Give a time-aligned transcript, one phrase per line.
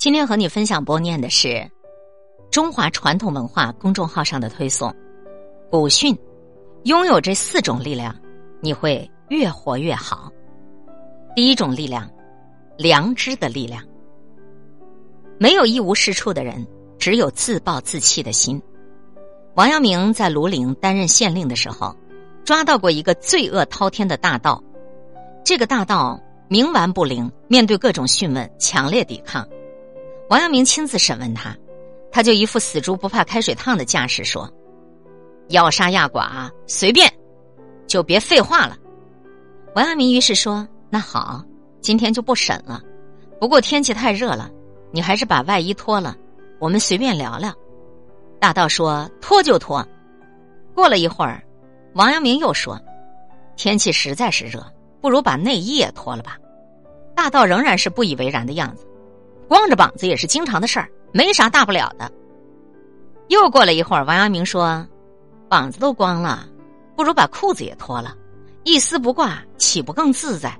[0.00, 1.70] 今天和你分享播念的是
[2.50, 4.90] 中华传统文化公众号上的推送。
[5.70, 6.18] 古训
[6.84, 8.16] 拥有这四种力量，
[8.62, 10.32] 你会越活越好。
[11.36, 12.10] 第一种力量，
[12.78, 13.84] 良知的力量。
[15.38, 16.66] 没有一无是处的人，
[16.98, 18.58] 只有自暴自弃的心。
[19.54, 21.94] 王阳明在庐陵担任县令的时候，
[22.42, 24.64] 抓到过一个罪恶滔天的大盗。
[25.44, 29.46] 这个大盗冥顽不灵，面对各种讯问，强烈抵抗。
[30.30, 31.52] 王阳明亲自审问他，
[32.12, 34.48] 他就一副死猪不怕开水烫的架势说
[35.50, 37.12] ：“要杀要剐随便，
[37.88, 38.76] 就别废话了。”
[39.74, 41.44] 王阳明于是说：“那好，
[41.80, 42.80] 今天就不审了。
[43.40, 44.48] 不过天气太热了，
[44.92, 46.16] 你还是把外衣脱了，
[46.60, 47.52] 我们随便聊聊。”
[48.38, 49.84] 大道说：“脱就脱。”
[50.76, 51.42] 过了一会儿，
[51.94, 52.80] 王阳明又说
[53.56, 54.64] ：“天气实在是热，
[55.00, 56.38] 不如把内衣也脱了吧。”
[57.16, 58.86] 大道仍然是不以为然的样子。
[59.50, 62.08] 光着膀子也是经常的事儿，没啥大不了的。
[63.26, 64.86] 又过了一会儿，王阳明说
[65.50, 66.46] ：“膀子都光了，
[66.94, 68.14] 不如把裤子也脱了，
[68.62, 70.56] 一丝不挂，岂不更自在？”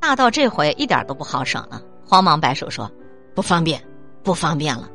[0.00, 2.90] 大盗这回一点都不好省了，慌忙摆手说
[3.36, 3.78] ：“不方便，
[4.22, 4.88] 不方便了。”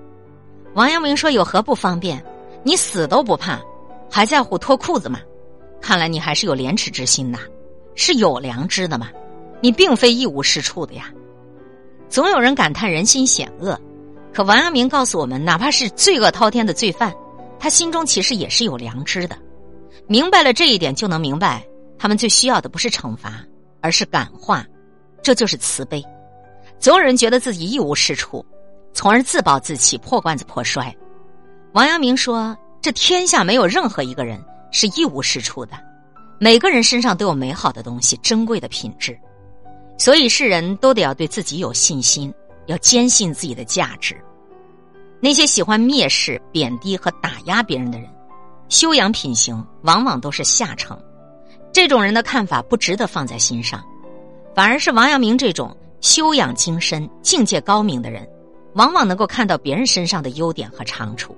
[0.74, 2.20] 王阳明说：“有何不方便？
[2.64, 3.62] 你死都不怕，
[4.10, 5.20] 还在乎脱裤子吗？
[5.80, 7.38] 看来你还是有廉耻之心呐，
[7.94, 9.10] 是有良知的嘛。
[9.62, 11.12] 你并非一无是处的呀。”
[12.10, 13.80] 总有人感叹人心险恶，
[14.34, 17.14] 可王阳明告诉我们，哪怕是罪恶滔天的罪犯，
[17.60, 19.38] 他心中其实也是有良知的。
[20.08, 21.66] 明白了这一点，就能明白
[22.00, 23.44] 他们最需要的不是惩罚，
[23.82, 24.66] 而是感化，
[25.22, 26.02] 这就是慈悲。
[26.80, 28.46] 总有人觉得自己一无是处，
[28.94, 30.96] 从而自暴自弃、破罐子破摔。
[31.74, 34.42] 王阳明说：“这天下没有任何一个人
[34.72, 35.74] 是一无是处的，
[36.40, 39.18] 每个人身上都有美好的东西、珍贵的品质。”
[39.98, 42.34] 所以，世人都得要对自己有信心，
[42.68, 44.16] 要坚信自己的价值。
[45.20, 48.08] 那些喜欢蔑视、贬低和打压别人的人，
[48.70, 50.98] 修养品行往往都是下乘。
[51.74, 53.84] 这种人的看法不值得放在心上，
[54.54, 58.28] 反而是王阳明这种修养精深、境界高明的人，
[58.76, 61.36] 往往能够看到别人身上的优点和长处。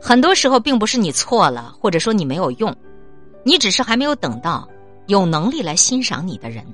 [0.00, 2.74] 很多时候，并不是你错了，或者说你没有用，
[3.42, 4.66] 你只是还没有等到
[5.06, 6.64] 有能力来欣赏你的人。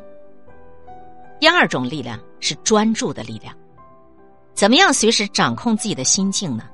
[1.41, 3.57] 第二种力量是专注的力量，
[4.55, 6.65] 怎么样随时掌控自己的心境呢？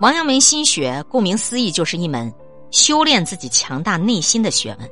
[0.00, 2.32] 王阳明心学顾名思义就是一门
[2.70, 4.88] 修炼自己强大内心的学问。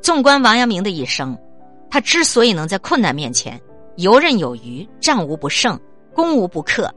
[0.00, 1.36] 纵观王阳明的一生，
[1.90, 3.60] 他之所以能在困难面前
[3.96, 5.78] 游刃有余、战无不胜、
[6.14, 6.88] 攻无不克，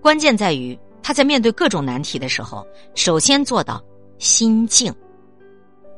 [0.00, 2.64] 关键在于他在面对各种难题的时候，
[2.94, 3.82] 首先做到
[4.18, 4.94] 心静，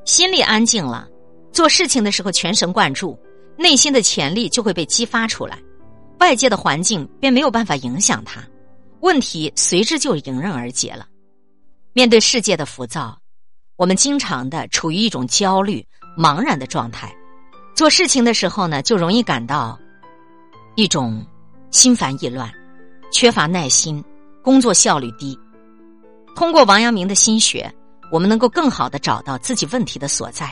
[0.06, 1.06] 心里安静了，
[1.52, 3.18] 做事情的时候全神贯注。
[3.56, 5.58] 内心的潜力就会被激发出来，
[6.18, 8.42] 外界的环境便没有办法影响他，
[9.00, 11.06] 问题随之就迎刃而解了。
[11.92, 13.18] 面对世界的浮躁，
[13.76, 15.86] 我们经常的处于一种焦虑、
[16.16, 17.14] 茫然的状态，
[17.74, 19.78] 做事情的时候呢，就容易感到
[20.74, 21.24] 一种
[21.70, 22.50] 心烦意乱、
[23.12, 24.02] 缺乏耐心、
[24.42, 25.38] 工作效率低。
[26.34, 27.70] 通过王阳明的心学，
[28.10, 30.50] 我们能够更好的找到自己问题的所在，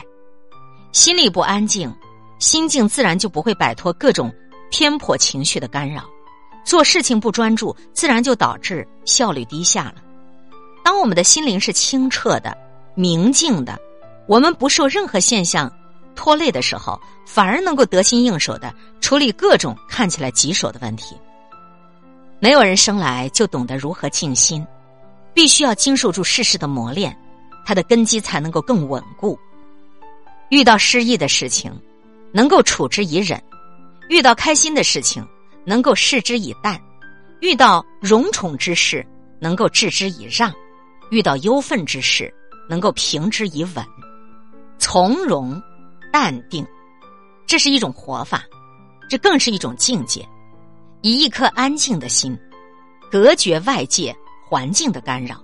[0.91, 1.91] 心里不安静。
[2.41, 4.33] 心境自然就不会摆脱各种
[4.71, 6.03] 偏颇情绪的干扰，
[6.65, 9.95] 做事情不专注，自然就导致效率低下了。
[10.83, 12.57] 当我们的心灵是清澈的、
[12.95, 13.79] 明净的，
[14.25, 15.71] 我们不受任何现象
[16.15, 21.15] 拖累的时候，反而能够得心应手的处理各种看起来棘手的问题。
[22.39, 24.65] 没有人生来就懂得如何静心，
[25.31, 27.15] 必须要经受住世事的磨练，
[27.63, 29.37] 他的根基才能够更稳固。
[30.49, 31.71] 遇到失意的事情。
[32.33, 33.41] 能够处之以忍，
[34.09, 35.25] 遇到开心的事情
[35.65, 36.81] 能够视之以淡，
[37.39, 39.05] 遇到荣宠之事
[39.39, 40.53] 能够置之以让，
[41.09, 42.33] 遇到忧愤之事
[42.69, 43.85] 能够平之以稳，
[44.77, 45.61] 从容
[46.11, 46.65] 淡定，
[47.45, 48.43] 这是一种活法，
[49.09, 50.25] 这更是一种境界。
[51.01, 52.37] 以一颗安静的心，
[53.09, 54.15] 隔绝外界
[54.47, 55.43] 环境的干扰，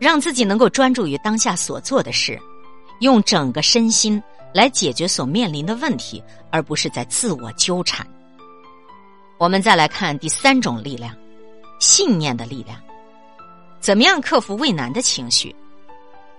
[0.00, 2.40] 让自己能够专注于当下所做的事，
[3.00, 4.22] 用整个身心。
[4.52, 8.06] 来解决所面临的问题，而不是在自我纠缠。
[9.38, 11.14] 我们再来看第三种力量——
[11.78, 12.80] 信念的力量。
[13.80, 15.54] 怎么样克服畏难的情绪？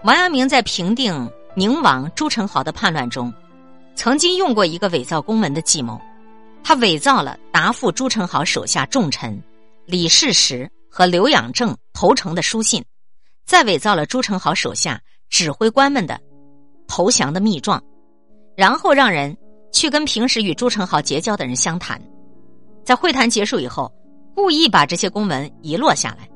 [0.04, 3.34] 王阳明在平定宁王朱宸濠的叛乱中，
[3.96, 6.00] 曾经用过一个伪造公文的计谋。
[6.62, 9.42] 他伪造了答复朱宸濠手下重臣
[9.86, 12.84] 李世石和刘养正投诚的书信，
[13.46, 16.20] 再伪造了朱宸濠手下指挥官们的
[16.88, 17.82] 投降的密状。
[18.60, 19.34] 然后让人
[19.72, 21.98] 去跟平时与朱宸濠结交的人相谈，
[22.84, 23.90] 在会谈结束以后，
[24.36, 26.28] 故意把这些公文遗落下来，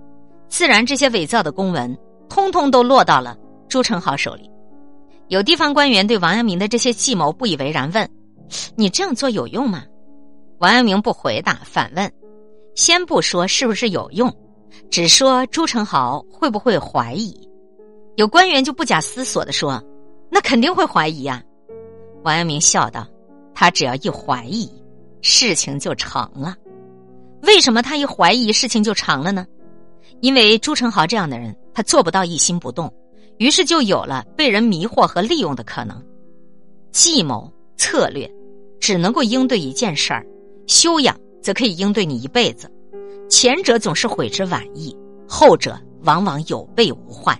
[0.48, 1.94] 自然这些伪造的公文
[2.30, 3.36] 通通都落到了
[3.68, 4.50] 朱宸濠手里。
[5.28, 8.10] 有地方官员对王阳明的这些计谋不以为然，问
[8.78, 9.84] ：“你这样做有用吗？”
[10.60, 12.10] 王阳明不回答，反问
[12.74, 14.34] ：“先不说是不是有用，
[14.90, 17.38] 只说朱宸濠会不会怀疑？”
[18.16, 19.84] 有官员就不假思索的说
[20.32, 21.44] ：“那肯定会怀疑啊。”
[22.24, 23.08] 王阳明笑道
[23.54, 24.70] ：“他只要一怀疑，
[25.22, 26.56] 事情就成了。”
[27.44, 29.46] 为什么他一怀疑事情就成了呢？
[30.22, 32.92] 因为朱宸濠这样的人，他做不到一心不动，
[33.38, 36.02] 于是就有了被人迷惑和利用的可能。
[36.92, 38.30] 计谋策略
[38.80, 40.26] 只能够应对一件事儿，
[40.68, 42.72] 修养则可以应对你一辈子。
[43.30, 44.96] 前者总是悔之晚矣，
[45.28, 47.38] 后者往往有备无患。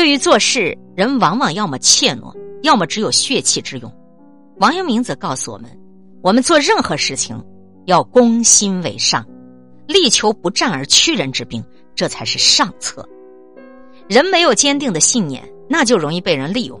[0.00, 3.94] 对于做事，人往往要么怯懦，要么只有血气之勇。
[4.56, 5.70] 王阳明则告诉我们：
[6.22, 7.38] 我们做任何事情。
[7.84, 9.22] 要攻心为上，
[9.86, 11.62] 力求不战而屈人之兵，
[11.94, 13.06] 这才是上策。
[14.08, 16.80] 人没有坚定的信念，那就容易被人利用。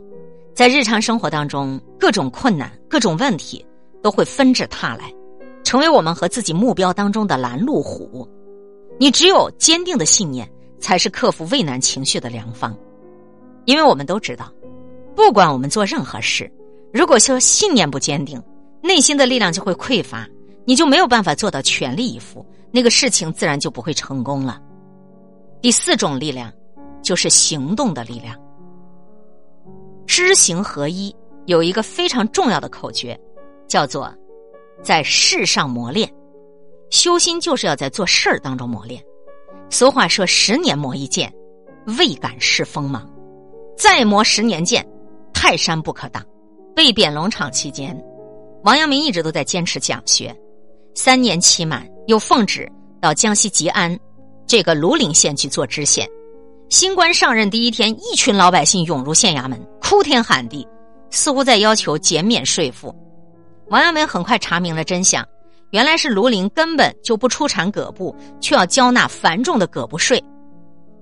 [0.54, 3.62] 在日常生活当中，各种困难、各种问题
[4.02, 5.12] 都会纷至沓来，
[5.62, 8.26] 成为我们和自己目标当中的拦路虎。
[8.98, 12.74] 你只有坚定的信念，才是克服畏难情绪的良方。
[13.70, 14.52] 因为我们都知道，
[15.14, 16.50] 不管我们做任何事，
[16.92, 18.42] 如果说信念不坚定，
[18.82, 20.26] 内心的力量就会匮乏。
[20.64, 24.60] 你就没有办法做到全力以赴，那个事情自然就不会成功了。
[25.62, 26.52] 第四种力量，
[27.00, 28.36] 就是行动的力量。
[30.04, 31.14] 知行合一
[31.46, 33.16] 有一个非常重要的口诀，
[33.68, 34.12] 叫做
[34.82, 36.12] “在事上磨练”。
[36.90, 39.00] 修心就是要在做事儿当中磨练。
[39.70, 41.32] 俗话说：“十年磨一剑，
[41.98, 43.02] 未敢试锋芒；
[43.80, 44.86] 再磨十年剑，
[45.32, 46.22] 泰山不可挡。”
[46.76, 47.98] 被贬龙场期间，
[48.62, 50.36] 王阳明一直都在坚持讲学。
[50.94, 53.98] 三年期满，又奉旨到江西吉安
[54.46, 56.06] 这个庐陵县去做知县。
[56.68, 60.68] 新官上任第一天，一群老百姓涌入县衙门，哭天喊地，
[61.10, 62.94] 似乎在要求减免税赋。
[63.68, 65.26] 王阳明很快查明了真相，
[65.70, 70.22] 原来是庐陵根本就不出产葛布，却要交纳繁重的葛布税。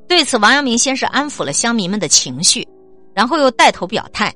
[0.08, 2.66] 对此，王阳明先是安抚了乡民们的情绪，
[3.14, 4.34] 然后又带头表态：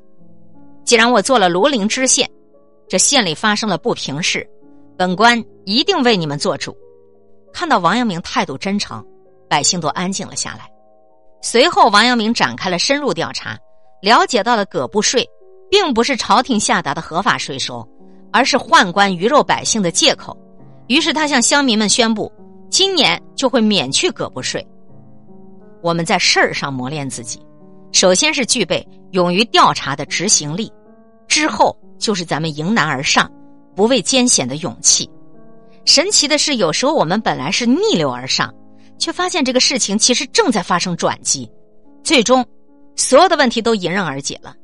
[0.84, 2.28] 既然我做了庐陵知县，
[2.88, 4.46] 这县里发生了不平事。
[4.98, 6.76] 本官一定为你们做主。
[7.52, 9.02] 看到王阳明态度真诚，
[9.48, 10.70] 百姓都安静了下来。
[11.40, 13.58] 随后，王阳明展开了深入调查，
[14.02, 15.26] 了解到了葛布税
[15.70, 17.86] 并不是朝廷下达的合法税收，
[18.30, 20.36] 而是宦官鱼肉百姓的借口。
[20.88, 22.30] 于是，他向乡民们宣布，
[22.70, 24.64] 今年就会免去葛布税。
[25.82, 27.44] 我们在事儿上磨练自己，
[27.92, 30.72] 首先是具备勇于调查的执行力，
[31.28, 33.30] 之后就是咱们迎难而上。
[33.74, 35.08] 不畏艰险的勇气，
[35.86, 38.54] 神奇的是，有时候我们本来是逆流而上，
[38.98, 41.50] 却发现这个事情其实正在发生转机，
[42.04, 42.46] 最终
[42.96, 44.54] 所有的问题都迎刃而解了。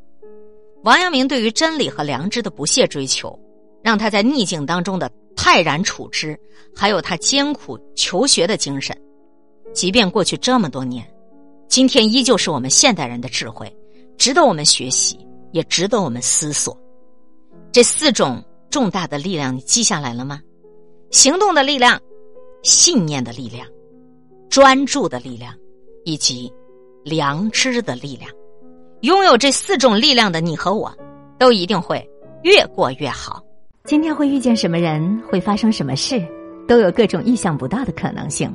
[0.85, 3.35] 王阳明对于真理和良知的不懈追求，
[3.82, 6.38] 让他在逆境当中的泰然处之，
[6.76, 8.94] 还有他艰苦求学的精神，
[9.73, 11.06] 即便过去这么多年，
[11.69, 13.73] 今天依旧是我们现代人的智慧，
[14.17, 15.19] 值得我们学习，
[15.53, 16.76] 也值得我们思索。
[17.73, 18.43] 这四种。
[18.70, 20.43] 重大的力量，你记下来了吗？
[21.11, 21.99] 行动的力量、
[22.62, 23.67] 信念的力量、
[24.50, 25.54] 专注的力量，
[26.04, 26.52] 以及
[27.02, 28.31] 良知的力量。
[29.00, 30.95] 拥有这四种力量的你和我，
[31.38, 32.07] 都一定会
[32.43, 33.43] 越过越好。
[33.85, 36.23] 今天会遇见什么人，会发生什么事，
[36.69, 38.54] 都有各种意想不到的可能性。